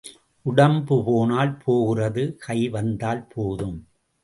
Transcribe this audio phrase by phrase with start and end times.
[0.45, 3.79] உடம்பு போனால் போகிறது கை வந்தால் போதும்.